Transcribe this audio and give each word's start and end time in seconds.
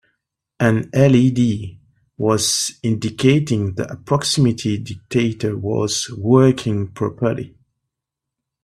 An 0.59 0.89
LED 0.95 1.77
was 2.17 2.73
indicating 2.81 3.75
the 3.75 4.01
proximity 4.03 4.79
detector 4.79 5.55
was 5.55 6.09
working 6.17 6.87
properly. 6.87 7.55